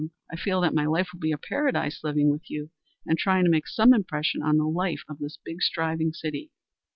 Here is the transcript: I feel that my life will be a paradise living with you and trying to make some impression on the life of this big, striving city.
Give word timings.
I 0.31 0.35
feel 0.35 0.61
that 0.61 0.73
my 0.73 0.87
life 0.87 1.09
will 1.13 1.19
be 1.19 1.31
a 1.31 1.37
paradise 1.37 1.99
living 2.03 2.31
with 2.31 2.49
you 2.49 2.71
and 3.05 3.19
trying 3.19 3.43
to 3.45 3.51
make 3.51 3.67
some 3.67 3.93
impression 3.93 4.41
on 4.41 4.57
the 4.57 4.65
life 4.65 5.03
of 5.07 5.19
this 5.19 5.37
big, 5.45 5.61
striving 5.61 6.11
city. 6.11 6.49